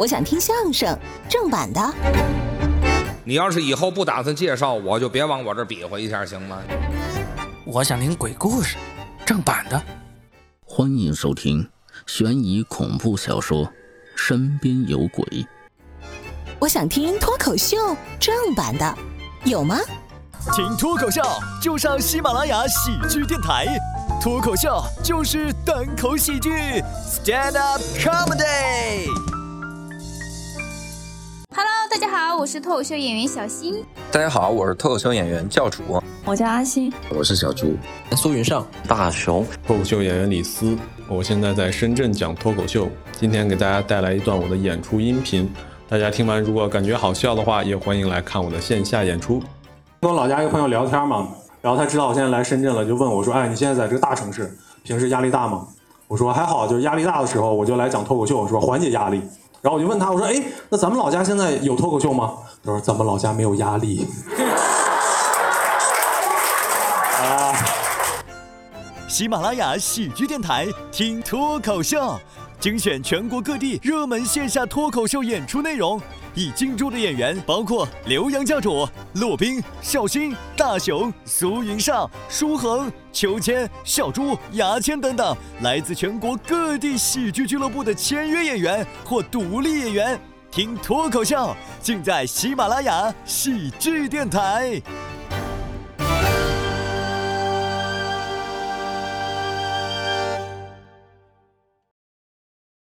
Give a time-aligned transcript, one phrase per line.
[0.00, 0.98] 我想听相声，
[1.28, 1.94] 正版的。
[3.22, 6.58] 你要是以后不打算介绍，我就别往我这儿比划一下，行吗？
[7.66, 8.78] 我想听鬼故事，
[9.26, 9.78] 正版的。
[10.64, 11.68] 欢迎收听
[12.06, 13.66] 悬疑恐怖小说
[14.16, 15.22] 《身边有鬼》。
[16.58, 17.76] 我想听脱口秀，
[18.18, 18.96] 正版的，
[19.44, 19.76] 有吗？
[20.54, 21.20] 听脱口秀
[21.60, 23.66] 就上喜马拉雅喜剧电台，
[24.18, 26.50] 脱口秀就是单口喜剧
[27.06, 29.29] ，Stand up comedy。
[32.00, 33.84] 大家好，我是脱口秀演员小新。
[34.10, 35.82] 大家好，我是脱口秀演员教主，
[36.24, 37.76] 我叫阿星，我是小猪，
[38.16, 40.74] 苏云上，大熊，脱口秀演员李斯，
[41.06, 45.52] 我现在在深圳讲脱口秀，今天给大家带来一段我的演出音频，
[45.90, 49.42] 大家听完如果感觉好笑的话，也欢迎来看我的线下演出。
[50.00, 51.28] 跟我老家一个朋友聊天嘛，
[51.60, 55.68] 然后他知道我现在来深圳了，就问我说：“哎，你现在在这个大城市，平时压力大吗？”
[56.08, 58.60] 我说：“还好，就是压力大的时候，我就来讲脱口秀，是吧？
[58.60, 59.20] 缓解压力。”
[59.62, 62.32] 然后我就问他，我说：“哎，那咱们老家现在有脱口秀吗？”
[62.64, 64.06] 他说：“咱们老家没有压力。
[67.20, 67.52] ”啊！
[69.06, 72.18] 喜马拉雅喜剧电台听脱口秀，
[72.60, 76.00] 精选全国各地热门线下脱口秀演出内容。
[76.34, 90.20] 已进驻的演员包括刘洋教主、骆宾、小新、大熊、苏云上、舒恒、秋千、小猪、牙签等等，来自全国各地喜剧俱乐部的签约演员或独立演员，
[90.52, 91.52] 听脱口秀
[91.82, 94.80] 尽在喜马拉雅喜剧电台。